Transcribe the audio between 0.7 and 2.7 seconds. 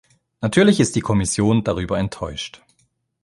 ist die Kommission darüber enttäuscht.